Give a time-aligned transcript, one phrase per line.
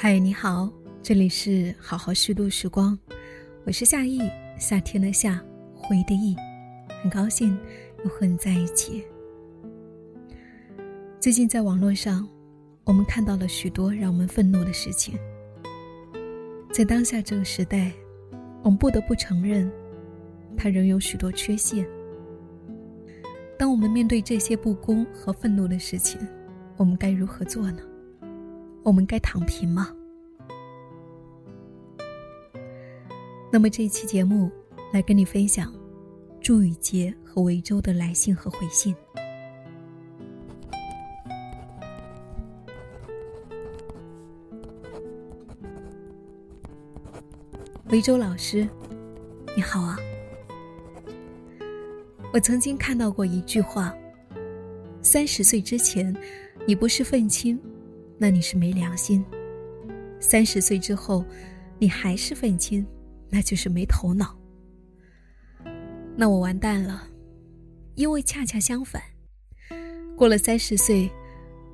[0.00, 0.70] 嗨，你好，
[1.02, 2.96] 这里是好好虚度时光，
[3.66, 4.20] 我是夏意，
[4.56, 5.42] 夏天的夏，
[5.74, 6.36] 回的忆，
[7.02, 7.58] 很高兴
[8.04, 9.04] 又和你在一起。
[11.18, 12.28] 最近在网络上，
[12.84, 15.18] 我们看到了许多让我们愤怒的事情，
[16.72, 17.90] 在当下这个时代，
[18.62, 19.68] 我们不得不承认，
[20.56, 21.84] 它仍有许多缺陷。
[23.58, 26.20] 当我们面对这些不公和愤怒的事情，
[26.76, 27.82] 我们该如何做呢？
[28.82, 29.94] 我们该躺平吗？
[33.50, 34.50] 那么这一期节目
[34.92, 35.72] 来跟你分享
[36.40, 38.94] 朱雨杰和维州的来信和回信。
[47.90, 48.68] 维州老师，
[49.56, 49.96] 你好啊！
[52.34, 53.94] 我曾经看到过一句话：
[55.00, 56.14] 三十岁之前，
[56.66, 57.58] 你不是愤青，
[58.18, 59.22] 那你是没良心；
[60.20, 61.24] 三十岁之后，
[61.78, 62.84] 你还是愤青，
[63.30, 64.36] 那就是没头脑。
[66.16, 67.08] 那我完蛋了，
[67.94, 69.00] 因为恰恰相反，
[70.16, 71.08] 过了三十岁，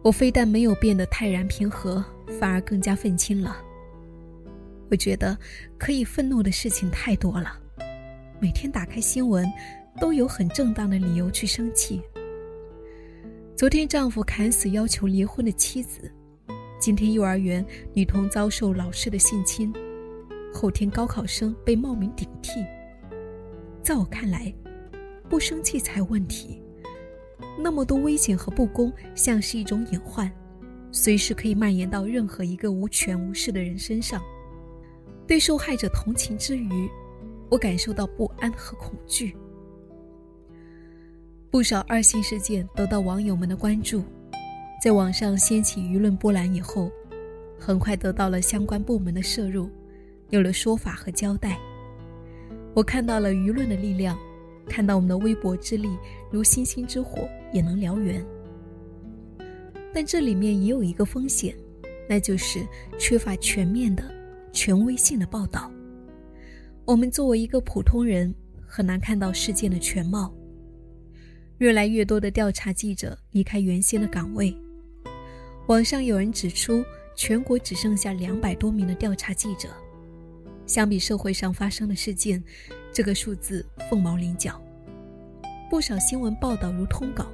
[0.03, 2.05] 我非但没有变得泰然平和，
[2.39, 3.57] 反而更加愤青了。
[4.91, 5.37] 我觉得
[5.79, 7.59] 可以愤怒的事情太多了，
[8.39, 9.51] 每天打开新闻。
[10.01, 12.03] 都有很正当的理由去生气。
[13.57, 16.13] 昨天丈夫砍死要求离婚的妻子，
[16.85, 19.73] 今天幼儿园女童遭受老师的性侵，
[20.53, 22.63] 后天高考生被冒名顶替。
[23.83, 24.55] 在我看来，
[25.27, 26.63] 不生气才有问题。
[27.59, 30.31] 那么多危险和不公，像是一种隐患，
[30.93, 34.23] 随时可以蔓延到任何一个无权无势的人身上。
[35.27, 36.87] 对受害者同情之余，
[37.51, 39.35] 我感受到不安和恐惧。
[41.51, 44.05] 不少二性事件得到网友们的关注，
[44.85, 46.93] 在网上掀起舆论波澜以后，
[47.59, 49.71] 很快得到了相关部门的摄入，
[50.29, 51.59] 有了说法和交代。
[52.75, 54.15] 我看到了舆论的力量，
[54.69, 55.89] 看到我们的微薄之力
[56.31, 58.23] 如星星之火也能燎原。
[59.91, 61.57] 但这里面也有一个风险，
[62.07, 62.61] 那就是
[62.99, 64.05] 缺乏全面的、
[64.53, 65.73] 权威性的报道。
[66.85, 68.35] 我们作为一个普通人，
[68.67, 70.31] 很难看到事件的全貌。
[71.57, 74.55] 越来越多的调查记者离开原先的岗位，
[75.67, 79.71] 网上有人指出，全国只剩下两百多名的调查记者。
[80.67, 82.43] 相比社会上发生的事件，
[82.93, 84.61] 这个数字凤毛麟角。
[85.71, 87.33] 不少新闻报道如通稿，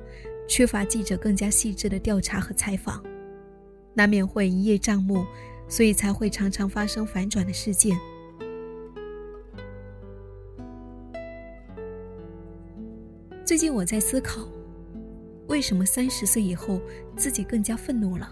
[0.48, 3.04] 缺乏记者更加细致的调查和采访，
[3.94, 5.24] 难免会一叶障目，
[5.66, 7.98] 所以才会常常发生反转的事件。
[13.44, 14.46] 最近我在思考，
[15.50, 16.80] 为什么三十岁以后
[17.16, 18.30] 自己更加愤怒了？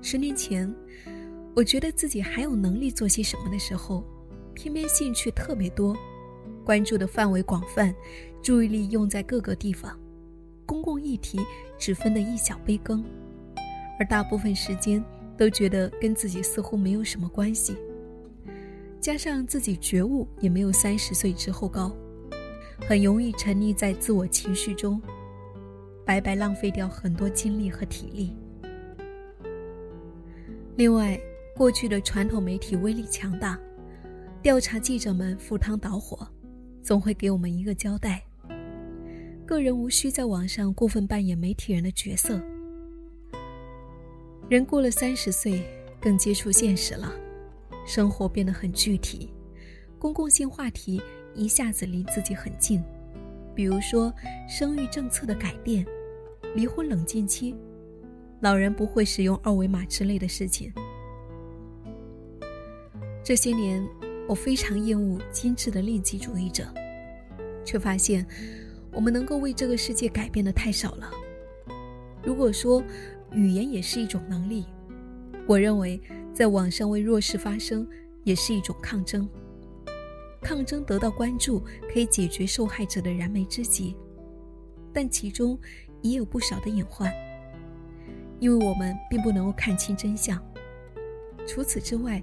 [0.00, 0.74] 十年前，
[1.54, 4.02] 我觉得自己还有能力做些什么的时候，
[4.54, 5.94] 偏偏兴趣特别多，
[6.64, 7.94] 关注的范围广泛，
[8.42, 10.00] 注意力用在各个地方，
[10.64, 11.38] 公共议题
[11.78, 13.04] 只分得一小杯羹，
[14.00, 15.04] 而大部分时间
[15.36, 17.76] 都觉得跟自己似乎没有什么关系，
[18.98, 21.94] 加上自己觉悟也没有三十岁之后高。
[22.88, 25.02] 很容易沉溺在自我情绪中，
[26.08, 28.34] 白白浪费掉很多精力和体力。
[30.74, 31.20] 另外，
[31.54, 33.60] 过去的传统媒体威力强大，
[34.40, 36.26] 调查记者们赴汤蹈火，
[36.82, 38.24] 总会给我们一个交代。
[39.44, 42.40] 个人无需在网上过分扮演媒体人的角色。
[44.48, 45.62] 人过了三十岁，
[46.00, 47.12] 更接触现实了，
[47.86, 49.30] 生活变得很具体，
[49.98, 51.02] 公共性话题。
[51.34, 52.82] 一下子离自己很近，
[53.54, 54.10] 比如说
[54.48, 55.86] 生育政策的改变、
[56.58, 57.54] 离婚冷静期、
[58.40, 60.72] 老人不会使用二维码之类的事情。
[63.22, 63.86] 这些年，
[64.28, 66.64] 我非常厌恶精致的利己主义者，
[67.64, 68.26] 却发现
[68.92, 71.08] 我们能够为这个世界改变的太少了。
[72.24, 72.82] 如果说
[73.30, 74.66] 语言也是一种能力，
[75.46, 76.00] 我认为
[76.34, 77.88] 在网上为弱势发声
[78.24, 79.28] 也是一种抗争。
[80.42, 83.94] 抗争得到关注，可以解决受害者的燃眉之急，
[84.92, 85.56] 但其中
[86.02, 87.12] 也有不少的隐患，
[88.40, 90.42] 因为我们并不能够看清真相。
[91.46, 92.22] 除此之外，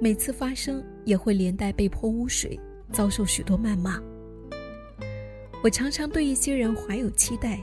[0.00, 2.58] 每次发生也会连带被泼污水，
[2.90, 4.02] 遭受许多谩骂。
[5.62, 7.60] 我常常对一些人怀有期待，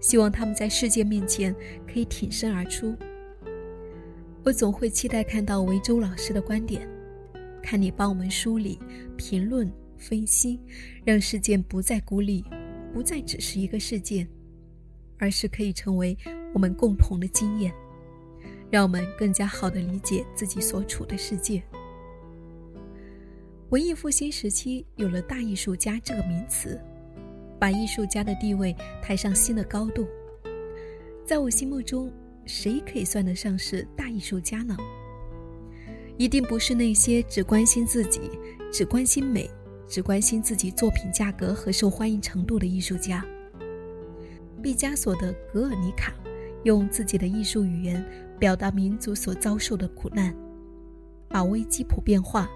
[0.00, 1.54] 希望他们在世界面前
[1.86, 2.96] 可以挺身而出。
[4.44, 6.88] 我总会期待看到维州老师的观点。
[7.62, 8.78] 看你帮我们梳理、
[9.16, 10.60] 评论、分析，
[11.04, 12.44] 让事件不再孤立，
[12.94, 14.28] 不再只是一个事件，
[15.18, 16.16] 而是可以成为
[16.52, 17.72] 我们共同的经验，
[18.70, 21.62] 让我们更加好的理解自己所处的世界。
[23.70, 26.80] 文艺复兴时期有了“大艺术家”这个名词，
[27.58, 30.06] 把艺术家的地位抬上新的高度。
[31.24, 32.12] 在我心目中，
[32.44, 34.76] 谁可以算得上是大艺术家呢？
[36.16, 38.30] 一定不是那些只关心自己、
[38.72, 39.50] 只关心美、
[39.88, 43.26] 只关心自己作品价格和受欢迎程度的艺术家。
[44.62, 46.12] 毕加索的《格尔尼卡》
[46.64, 48.04] 用自己的艺术语言
[48.38, 50.34] 表达民族所遭受的苦难，
[51.28, 52.50] 把危机普遍化，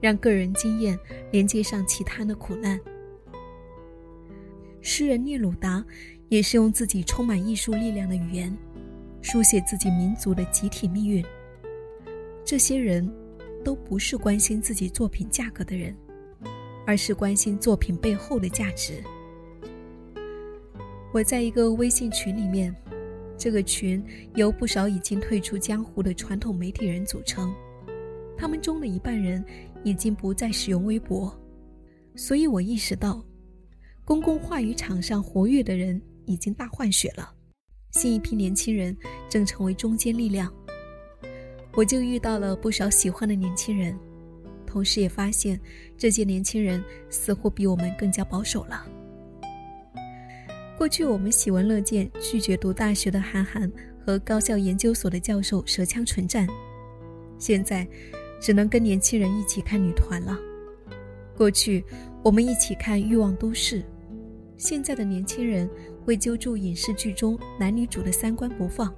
[0.00, 0.98] 让个人经验
[1.30, 2.78] 连接上其他的苦难。
[4.80, 5.84] 诗人聂鲁达
[6.28, 8.56] 也是用自己充满艺术力量的语言，
[9.20, 11.24] 书写自己民族的集体命运。
[12.44, 13.08] 这些人，
[13.64, 15.96] 都不是关心自己作品价格的人，
[16.84, 19.02] 而是关心作品背后的价值。
[21.12, 22.74] 我在一个微信群里面，
[23.36, 24.02] 这个群
[24.34, 27.54] 由不少已经退出江湖的传统媒体人组成，
[28.34, 29.44] 他们中的一半人
[29.84, 31.38] 已经不再使用微博，
[32.16, 33.22] 所以我意识到，
[34.06, 37.30] 公共话语场上活跃的人已经大换血了，
[37.90, 38.96] 新一批年轻人
[39.28, 40.50] 正成为中坚力量。
[41.74, 43.94] 我就遇到了不少喜欢的年轻人，
[44.66, 45.60] 同时也发现
[45.94, 48.86] 这些年轻人似乎比我们更加保守了。
[50.82, 53.70] 过去我们喜闻乐见拒绝读大学的韩寒
[54.04, 56.44] 和高校研究所的教授舌枪唇战，
[57.38, 57.86] 现在
[58.40, 60.36] 只能跟年轻人一起看女团了。
[61.36, 61.84] 过去
[62.24, 63.80] 我们一起看《欲望都市》，
[64.56, 65.70] 现在的年轻人
[66.04, 68.92] 会揪住影视剧中男女主的三观不放，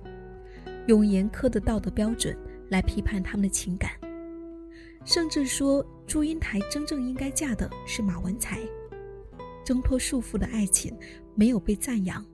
[0.87, 2.35] 用严苛的道德标准。
[2.71, 3.91] 来批判他们的情感，
[5.05, 8.59] 甚至说祝英台真正应该嫁的是马文才，
[9.65, 10.97] 挣脱束缚的爱情
[11.35, 12.25] 没有被赞扬。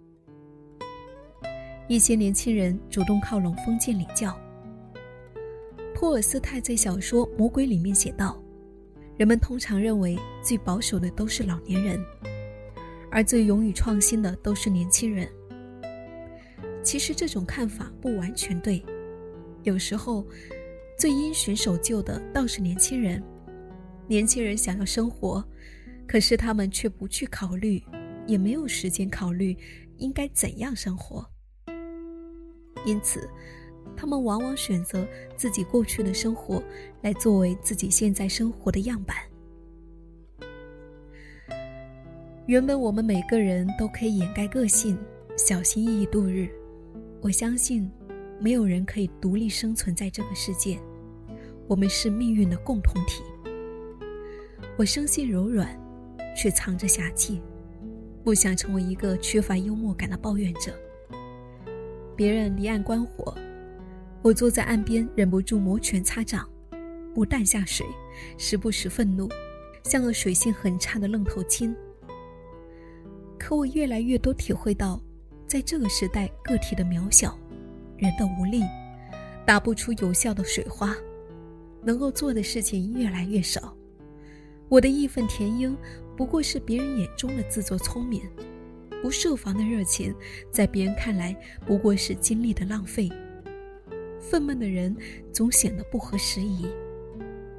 [1.89, 4.37] 一些年轻人主动靠拢封建礼教。
[5.95, 8.43] 托尔斯泰在小说《魔鬼》里面写道
[9.19, 12.01] ：“人们通常认为最保守的都是老年人，
[13.11, 15.29] 而最勇于创新的都是年轻人。”
[16.83, 18.83] 其实这种看法不完全对。
[19.63, 20.25] 有时候，
[20.97, 23.23] 最因循守旧的倒是年轻人。
[24.07, 25.45] 年轻人想要生活，
[26.11, 27.81] 可是他们却不去考虑，
[28.27, 29.57] 也没有时间考虑
[29.99, 31.25] 应该怎样生活。
[32.85, 33.31] 因此，
[33.97, 36.61] 他们往往选择自己过去的生活
[37.03, 39.17] 来作为自己现在生活的样板。
[42.47, 44.99] 原本我们每个人都可以掩盖个性，
[45.37, 46.49] 小心翼翼度日。
[47.21, 47.89] 我相信。
[48.41, 50.81] 没有人可以独立生存在这个世界，
[51.69, 53.23] 我们是命运的共同体。
[54.79, 55.79] 我生性柔软，
[56.37, 57.41] 却藏着侠气，
[58.25, 60.75] 不想成为一个缺乏幽默感的抱怨者。
[62.17, 63.35] 别人离岸观火，
[64.23, 66.49] 我坐在岸边，忍不住摩拳擦掌，
[67.15, 67.87] 不淡下水，
[68.37, 69.29] 时不时愤怒，
[69.85, 71.75] 像个水性很差的愣头青。
[73.39, 75.01] 可我越来越多体会到，
[75.47, 77.37] 在这个时代，个体的渺小。
[77.97, 78.63] 人的无力，
[79.45, 80.97] 打不出有效的水花，
[81.83, 83.77] 能够做的事情越来越少。
[84.71, 85.77] 我的义愤填膺，
[86.21, 88.21] 不过是别人眼中的自作聪明；
[89.01, 90.15] 不设防的热情，
[90.53, 91.35] 在别人看来
[91.65, 93.09] 不过是精力的浪费。
[94.21, 94.95] 愤懑的人
[95.33, 96.67] 总显得不合时宜。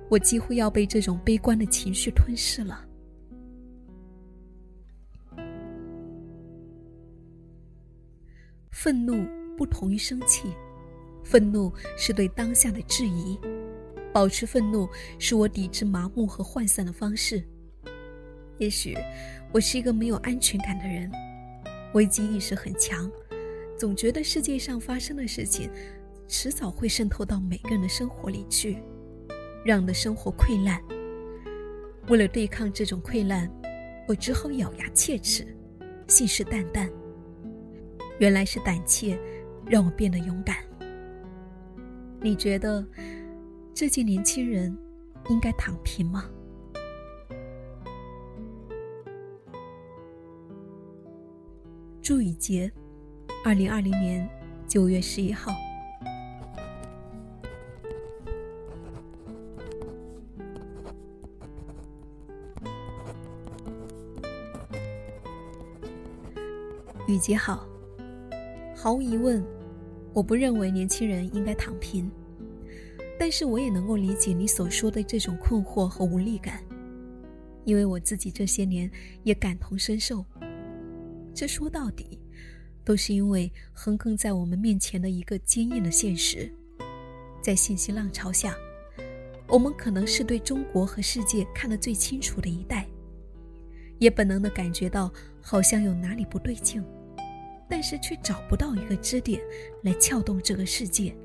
[0.10, 2.86] 我几乎要被这种悲观的情绪吞噬了。
[8.70, 9.26] 愤怒。
[9.58, 10.54] 不同于生气，
[11.24, 13.40] 愤怒是对当下的质疑。
[14.14, 14.88] 保持愤怒
[15.18, 17.44] 是我抵制麻木和涣散的方式。
[18.62, 18.96] 也许
[19.52, 21.12] 我是一个没有安全感的人，
[21.96, 23.12] 危机意识很强，
[23.76, 25.68] 总觉得世界上发生的事情
[26.28, 28.78] 迟早会渗透到每个人的生活里去，
[29.66, 30.80] 让的生活溃烂。
[32.08, 33.52] 为了对抗这种溃烂，
[34.08, 35.44] 我只好咬牙切齿，
[36.08, 36.88] 信誓旦旦。
[38.20, 39.20] 原来是胆怯。
[39.68, 40.58] 让我变得勇敢。
[42.20, 42.86] 你觉得
[43.74, 44.76] 这届年轻人
[45.30, 46.30] 应该躺平吗？
[52.12, 52.70] 朱雨杰，
[53.42, 54.30] 二零二零年
[54.68, 55.50] 九月十一号。
[67.08, 67.66] 雨杰好。
[68.76, 69.42] 毫无疑问，
[70.12, 72.12] 我不认为年轻人应该躺平，
[73.18, 76.62] 但是我也能够理解你所说的这种困惑和无力感，
[77.64, 78.92] 因为我自己这些年
[79.24, 80.26] 也感同身受。
[81.34, 82.20] 这说到底，
[82.84, 86.52] 都是因为横亘在我们面前的一个坚硬的现实。
[87.42, 88.56] 在信息浪潮下，
[89.48, 92.88] 我们可能是对中国和世界看得最清楚的一代，
[93.98, 95.12] 也本能的感觉到
[95.42, 96.84] 好像有哪里不对劲，
[97.68, 99.42] 但是却找不到一个支点
[99.82, 101.16] 来撬动这个世界。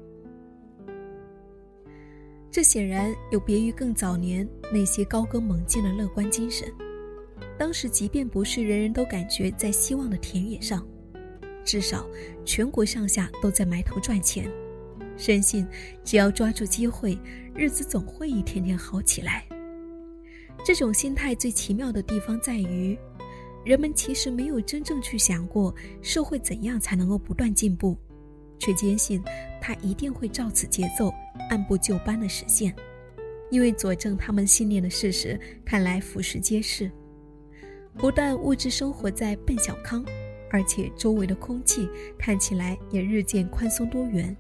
[2.51, 6.73] 这显然有别于更早年那些高歌猛进的乐观精神。
[7.59, 10.87] 当时，即便不是人人都感觉在希望的田野上，
[11.65, 12.07] 至少
[12.45, 14.51] 全国上下都在埋头赚钱，
[15.17, 15.67] 深信
[16.05, 17.19] 只要抓住机会，
[17.55, 19.47] 日子总会一天天好起来。
[20.65, 22.99] 这种心态最奇妙的地方在于，
[23.65, 27.97] 人们其实没有真正去想过社会怎样才能够不断进步，
[28.59, 29.23] 却坚信
[29.63, 31.13] 它一定会照此节奏。
[31.49, 32.75] 按部就班的实现，
[33.51, 36.91] 因为佐证他们信念的事实，看来俯拾皆是。
[37.99, 40.05] 不但物质生活在奔小康，
[40.51, 41.89] 而且周围的空气
[42.19, 44.37] 看起来也日渐宽松多元，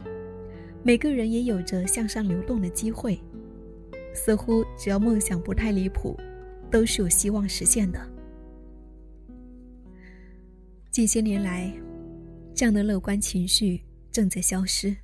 [0.83, 3.19] 每个人也有着向上流动的机会。
[4.15, 6.19] 似乎只要梦想不太离谱，
[6.71, 8.01] 都是有希望实现的。
[10.91, 11.71] 近些年来，
[12.55, 14.97] 这样的乐观情绪正在消失。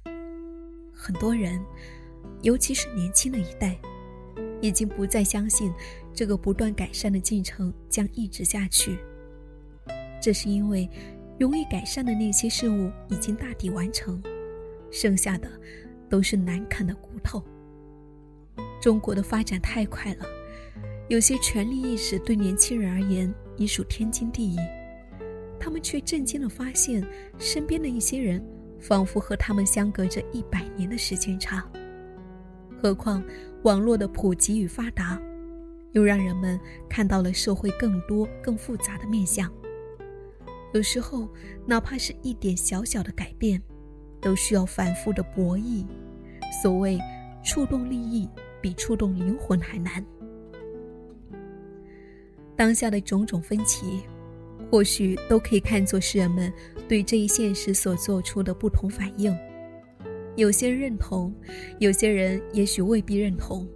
[0.94, 1.60] 很多人，
[2.42, 3.78] 尤其是年轻的一代，
[4.62, 5.70] 已经不再相信
[6.14, 8.98] 这个不断改善的进程将一直下去。
[10.20, 10.88] 这是因为
[11.38, 14.22] 容易改善的那些事物已经大抵完成，
[14.90, 15.50] 剩下的
[16.08, 17.42] 都是难啃的骨头。
[18.80, 20.26] 中国的发展太快了，
[21.08, 24.58] 有些权力意识对年轻人而言已属天经地义，
[25.58, 27.04] 他们却震惊地发现
[27.38, 28.44] 身边的一些人。
[28.82, 31.64] 仿佛和他们相隔着一百年的时间差。
[32.76, 33.22] 何况
[33.62, 35.22] 网络的普及与发达，
[35.92, 36.58] 又让人们
[36.88, 39.52] 看到了社会更多、更复杂的面相。
[40.74, 41.28] 有时候，
[41.66, 43.62] 哪怕是一点小小的改变，
[44.20, 45.86] 都需要反复的博弈。
[46.62, 46.98] 所谓
[47.44, 48.28] 触动利益，
[48.60, 50.04] 比触动灵魂还难。
[52.56, 54.02] 当下的种种分歧。
[54.70, 56.50] 或许都可以看作是人们
[56.88, 59.30] 对这一现实所做出的不同反应。
[60.34, 61.30] 有些人认同，
[61.78, 63.68] 有些人也许未必认同。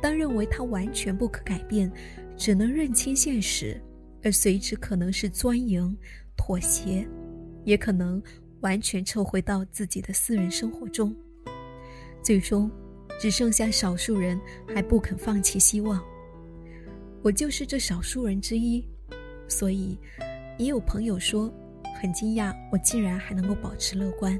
[0.00, 1.90] 当认为它完全不可改变，
[2.36, 3.80] 只能认清现实，
[4.22, 5.96] 而随之可能是钻营、
[6.36, 7.06] 妥协，
[7.64, 8.22] 也可能
[8.60, 11.14] 完全撤回到自己的私人生活中。
[12.22, 12.70] 最终，
[13.20, 16.02] 只剩下少数人还不肯放弃希望。
[17.22, 18.84] 我就是这少数人之一。
[19.48, 19.98] 所以，
[20.58, 21.52] 也有朋友说，
[22.00, 24.38] 很惊讶我竟然还能够保持乐观。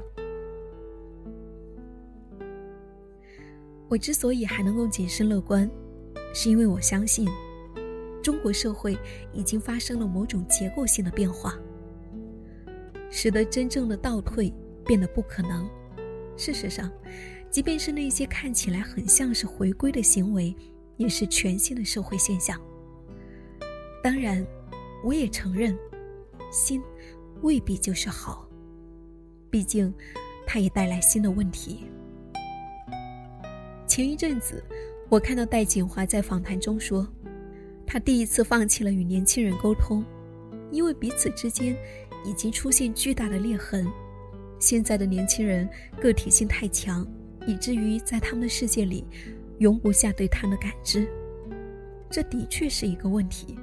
[3.91, 5.69] 我之所以还能够谨慎乐观，
[6.33, 7.27] 是因为我相信，
[8.23, 8.97] 中国社会
[9.33, 11.59] 已经发生了某种结构性的变化，
[13.09, 14.53] 使得真正的倒退
[14.85, 15.69] 变得不可能。
[16.37, 16.89] 事实上，
[17.49, 20.55] 即便是那些看起来很像是回归的行为，
[20.95, 22.57] 也是全新的社会现象。
[24.01, 24.41] 当然。
[25.03, 25.75] 我也承认，
[26.51, 26.79] 新
[27.41, 28.47] 未必就是好，
[29.49, 29.91] 毕竟
[30.45, 31.85] 它也带来新的问题。
[33.91, 34.63] 前一阵子，
[35.09, 37.05] 我看到戴锦华在访谈中说，
[37.85, 40.01] 他第一次放弃了与年轻人沟通，
[40.71, 41.75] 因为彼此之间
[42.23, 43.85] 已经出现巨大的裂痕。
[44.59, 45.69] 现在的年轻人
[45.99, 47.05] 个体性太强，
[47.45, 49.03] 以至于在他们的世界里
[49.59, 51.05] 容不下对他的感知，
[52.09, 53.59] 这的确是一个问题。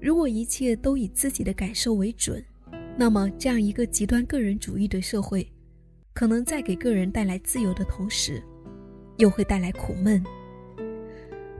[0.00, 2.42] 如果一切都以自己的感受为准，
[2.96, 5.46] 那么这样一个极端个人主义的社会，
[6.14, 8.42] 可能在给个人带来自由的同时，
[9.18, 10.22] 又会带来苦闷。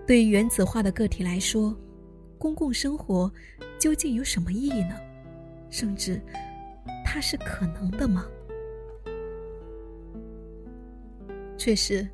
[0.06, 1.76] 对于原子化的个体来说，
[2.38, 3.30] 公共生活
[3.78, 4.96] 究竟有什么意义呢？
[5.68, 6.20] 甚至，
[7.04, 8.26] 它是可能的吗？
[11.56, 12.08] 确实，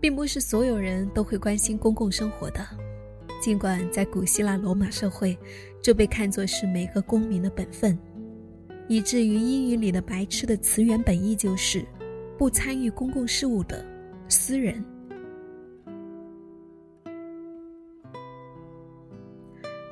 [0.00, 2.66] 并不是所有人都会关心公共生活的。
[3.40, 5.36] 尽管在古希腊罗马社会，
[5.82, 7.98] 这被看作是每个公民的本分，
[8.88, 11.84] 以至于英语里的“白痴”的词源本意就是
[12.38, 13.84] 不参与公共事务的
[14.30, 14.82] 私人。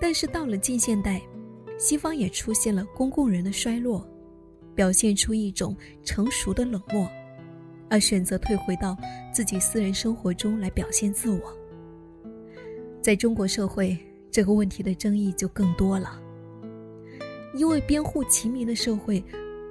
[0.00, 1.20] 但是到了近现代，
[1.76, 4.08] 西方也出现了公共人的衰落，
[4.74, 7.06] 表现出一种成熟的冷漠，
[7.90, 8.96] 而选择退回到
[9.34, 11.52] 自己私人生活中来表现自我。
[13.02, 13.98] 在中国社会，
[14.30, 16.22] 这个问题的争议就更多了。
[17.54, 19.22] 因为边户齐民的社会，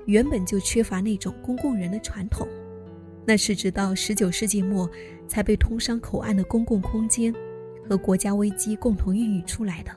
[0.07, 2.45] 原本就缺乏那种公共人的传统，
[3.27, 4.89] 那是直到十九世纪末
[5.27, 7.33] 才被通商口岸的公共空间
[7.85, 9.91] 和国家危机共同孕育出来的。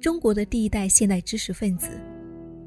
[0.00, 2.00] 中国的第一代现代知识分子，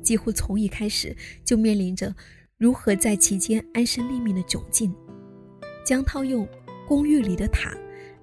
[0.01, 1.15] 几乎从一开始
[1.45, 2.13] 就面临着
[2.57, 4.93] 如何在其间安身立命的窘境。
[5.85, 6.45] 江涛用
[6.85, 7.73] “公寓里的塔”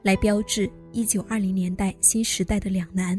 [0.05, 3.19] 来标志一九二零年代新时代的两难。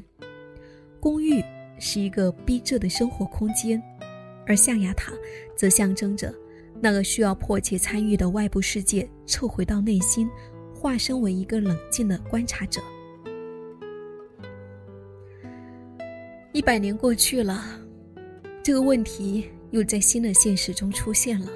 [1.00, 1.44] 公寓
[1.80, 3.82] 是一个逼仄的生活空间，
[4.46, 5.14] 而象牙塔
[5.58, 6.32] 则象征着
[6.84, 10.30] 那个需要迫切参与的外部世界撤回到内心，
[10.76, 12.82] 化身为一个冷静的观察者。
[16.52, 17.64] 一百年过去了，
[18.62, 21.48] 这个问题又在新的现实中出现了。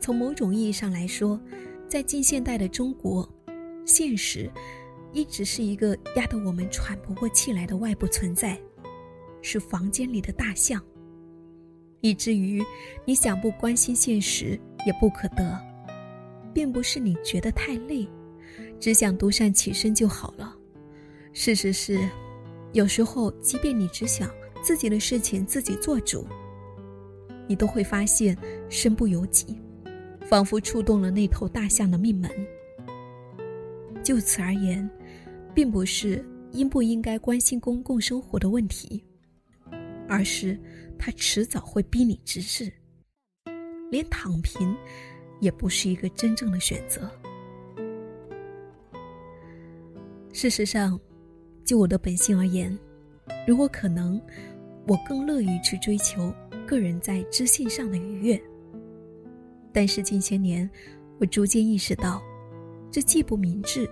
[0.00, 1.40] 从某种意义上来说，
[1.88, 3.32] 在近现代的中国，
[3.86, 4.50] 现实
[5.12, 8.60] 一直是一个压得我们喘不过气来的外部存在，
[9.40, 10.84] 是房间里的大象，
[12.00, 12.62] 以至于
[13.04, 15.58] 你想不关心现实也不可得，
[16.52, 18.08] 并不是你觉得太累，
[18.78, 20.54] 只想独善其身就好了。
[21.32, 21.98] 事实是。
[22.74, 24.30] 有时候，即便你只想
[24.62, 26.26] 自己的事情自己做主，
[27.46, 28.36] 你都会发现
[28.68, 29.58] 身不由己，
[30.26, 32.30] 仿佛触动了那头大象的命门。
[34.02, 34.88] 就此而言，
[35.54, 39.02] 并不是应不应该关心公共生活的问题，
[40.06, 40.60] 而是
[40.98, 42.72] 他迟早会逼你直视。
[43.90, 44.76] 连躺平，
[45.40, 47.10] 也不是一个真正的选择。
[50.32, 50.98] 事实上。
[51.64, 52.74] 就我的本性而言，
[53.46, 54.18] 如果可能，
[54.86, 56.32] 我更乐于去追求
[56.66, 58.42] 个人在知性上的愉悦。
[59.70, 60.66] 但是近些年，
[61.18, 62.22] 我逐渐意识到，
[62.90, 63.86] 这既不明智，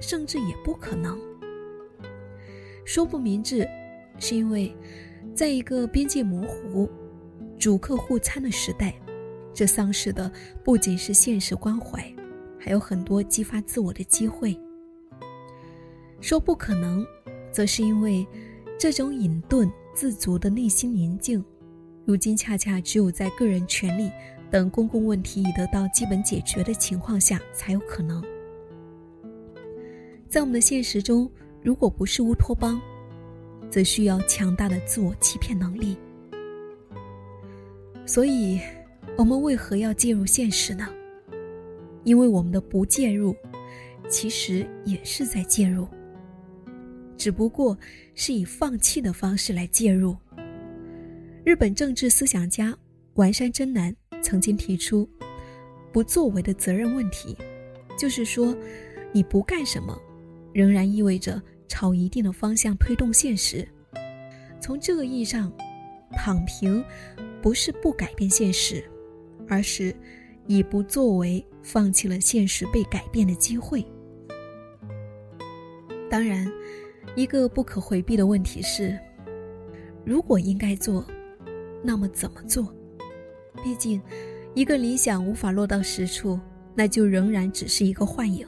[0.00, 1.16] 甚至也不可能。
[2.84, 3.64] 说不明智，
[4.18, 4.74] 是因为，
[5.40, 6.86] 在一个边界模糊、
[7.58, 8.94] 主客互参的时代，
[9.54, 10.30] 这丧失的
[10.62, 12.04] 不仅是现实关怀，
[12.58, 14.54] 还有很多激发自我的机会。
[16.20, 17.02] 说不可能。
[17.50, 18.26] 则是因为，
[18.78, 21.42] 这种隐遁自足的内心宁静，
[22.04, 24.12] 如今恰恰只有在个人权利
[24.50, 28.22] 等公共问题已得到基本解决的情况下才有可能。
[30.28, 32.78] 在我们的现实中，如果不是乌托邦，
[33.70, 35.96] 则需要强大的自我欺骗能力。
[38.04, 38.60] 所以，
[39.16, 40.88] 我们为何要介入现实呢？
[42.02, 43.36] 因为我们的不介入，
[44.08, 45.86] 其实也是在介入。
[47.16, 47.78] 只不过
[48.14, 50.16] 是以放弃的方式来介入。
[51.44, 52.76] 日本政治思想家
[53.14, 55.08] 丸山真男曾经提出
[55.92, 57.36] “不作为的责任问题”，
[57.98, 58.56] 就是说，
[59.12, 59.96] 你不干什么，
[60.52, 63.66] 仍然意味着朝一定的方向推动现实。
[64.60, 65.50] 从这个意义上，
[66.12, 66.84] 躺平
[67.40, 68.84] 不是不改变现实，
[69.48, 69.94] 而是
[70.46, 73.82] 以不作为放弃了现实被改变的机会。
[76.10, 76.50] 当然。
[77.16, 78.96] 一个不可回避的问题是：
[80.04, 81.04] 如果应该做，
[81.82, 82.72] 那么怎么做？
[83.64, 84.00] 毕竟，
[84.54, 86.38] 一个理想无法落到实处，
[86.72, 88.46] 那就仍然只是一个幻影。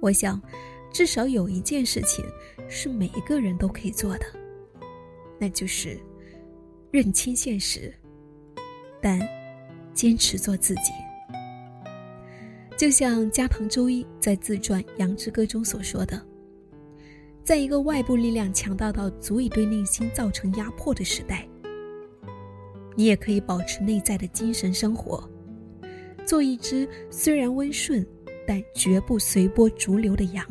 [0.00, 0.42] 我想，
[0.90, 2.24] 至少有一件事情
[2.68, 4.26] 是每一个人都可以做的，
[5.38, 5.98] 那就是
[6.90, 7.92] 认清现实，
[9.00, 9.20] 但
[9.94, 10.92] 坚持做自己。
[12.76, 16.20] 就像加藤周一在自传《羊之歌》中所说的。
[17.44, 21.48] 在一个外部力量强大到足以对内心造成压迫的时代，
[22.94, 25.26] 你也可以保持内在的精神生活，
[26.26, 28.06] 做一只虽然温顺，
[28.46, 30.46] 但绝不随波逐流的羊。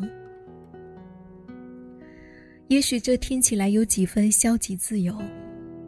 [2.68, 5.16] 也许这听起来有几分消极自由，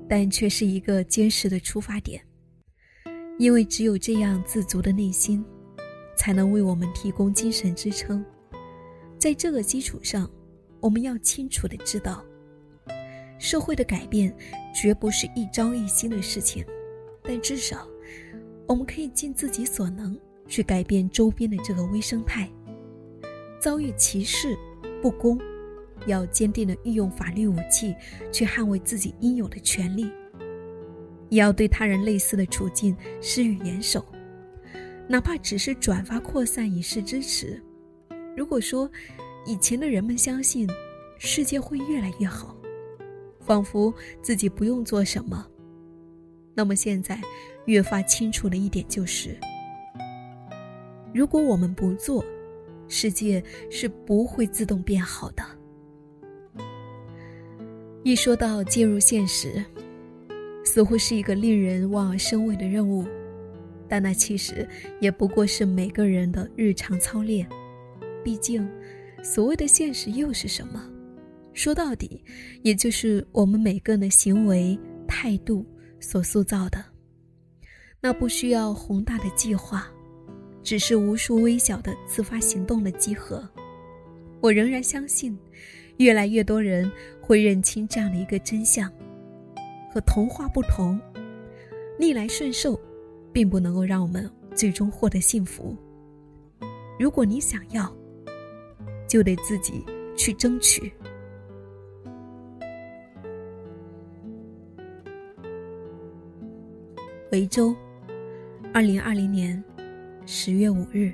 [0.08, 2.20] 但却是一个坚实的出发点，
[3.38, 5.44] 因为只有这样自足的内心，
[6.16, 8.24] 才能为我们提供精神支撑。
[9.18, 10.30] 在这个基础上。
[10.82, 12.24] 我们要清楚的知道，
[13.38, 14.34] 社会的改变
[14.74, 16.64] 绝不是一朝一夕的事情，
[17.22, 17.86] 但至少，
[18.66, 22.50] 我们可以尽自己所能去改变周边的这个微生态。
[23.60, 24.56] 遭遇歧视、
[25.02, 25.38] 不公，
[26.06, 27.94] 要坚定的运用法律武器
[28.32, 30.10] 去捍卫自己应有的权利，
[31.28, 34.04] 也要对他人类似的处境施予援手，
[35.08, 37.62] 哪怕只是转发扩散以示支持。
[38.36, 38.90] 如果说，
[39.46, 40.68] 以前的人们相信，
[41.18, 42.56] 世界会越来越好，
[43.40, 45.46] 仿佛自己不用做什么。
[46.54, 47.20] 那么现在，
[47.66, 49.36] 越发清楚的一点就是：
[51.12, 52.24] 如果我们不做，
[52.88, 55.42] 世界是不会自动变好的。
[58.02, 59.64] 一说到介入现实，
[60.64, 63.06] 似乎是一个令人望而生畏的任务，
[63.88, 64.68] 但那其实
[65.00, 67.48] 也不过是每个人的日常操练。
[68.24, 68.68] 毕竟。
[69.22, 70.82] 所谓的现实又是什么？
[71.52, 72.24] 说到底，
[72.62, 75.62] 也就是我们每个人的行为、态度
[76.00, 76.82] 所塑造的。
[78.00, 79.86] 那不需要宏大的计划，
[80.62, 83.46] 只是无数微小的自发行动的集合。
[84.40, 85.38] 我仍然相信，
[86.00, 88.90] 越来越多人会认清这样的一个真相：
[89.92, 90.98] 和童话不同，
[91.98, 92.80] 逆来顺受，
[93.30, 95.76] 并不能够让我们最终获得幸福。
[96.98, 97.94] 如果你想要，
[99.06, 99.84] 就得自己
[100.16, 100.90] 去争取。
[107.30, 107.76] 维州，
[108.72, 109.62] 二零二零年
[110.24, 111.12] 十月五日。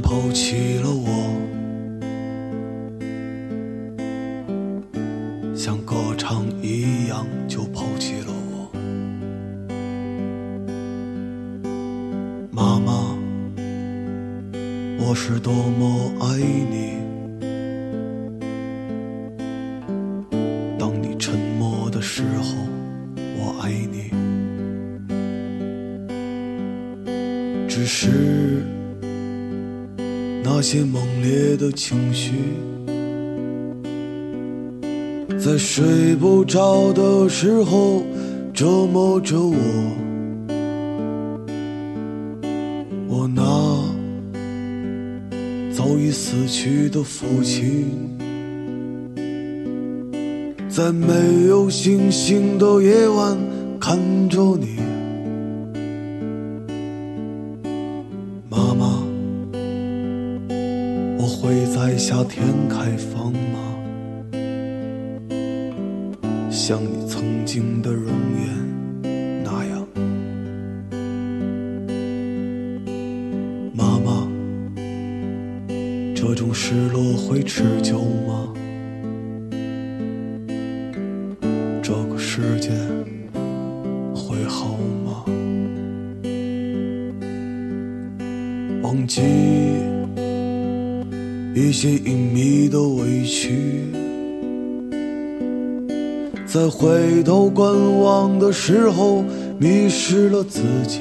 [0.00, 1.34] 抛弃了我，
[5.54, 8.70] 像歌唱一样就抛弃了我。
[12.50, 13.16] 妈妈，
[14.98, 16.97] 我是多么爱你，
[31.78, 32.32] 情绪，
[35.38, 38.02] 在睡不着的时候
[38.52, 39.56] 折磨着我。
[43.06, 43.44] 我那
[45.72, 47.86] 早已死去的父亲，
[50.68, 53.38] 在没有星星的夜晚
[53.78, 53.96] 看
[54.28, 54.87] 着你。
[62.24, 63.58] 天开放吗？
[66.50, 69.86] 像你曾经的容颜那样。
[73.72, 74.28] 妈妈，
[76.14, 77.77] 这种失落会持
[91.58, 93.82] 一些隐秘的委屈，
[96.46, 99.24] 在回头观望的时候
[99.58, 101.00] 迷失了自己。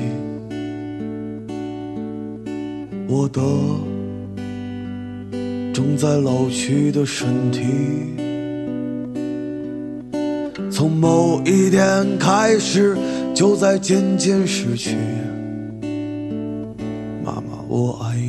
[3.07, 3.39] 我的
[5.71, 7.61] 正在老去的身体，
[10.71, 12.97] 从某一天开始
[13.31, 14.95] 就在渐渐失去。
[17.23, 18.26] 妈妈，我爱你